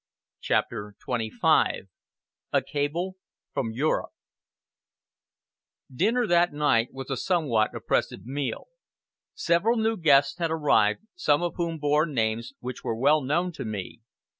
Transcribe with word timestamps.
CHAPTER 0.39 0.95
XXV 1.07 1.87
A 2.51 2.61
CABLE 2.63 3.17
FROM 3.53 3.71
EUROPE 3.71 4.09
Dinner 5.93 6.25
that 6.25 6.51
night 6.51 6.91
was 6.91 7.11
a 7.11 7.15
somewhat 7.17 7.75
oppressive 7.75 8.25
meal. 8.25 8.65
Several 9.35 9.77
new 9.77 9.97
guests 9.97 10.39
had 10.39 10.49
arrived, 10.49 11.01
some 11.13 11.43
of 11.43 11.53
whom 11.57 11.77
bore 11.77 12.07
names 12.07 12.53
which 12.61 12.83
were 12.83 12.95
well 12.95 13.21
known 13.21 13.51
to 13.51 13.63
me. 13.63 13.99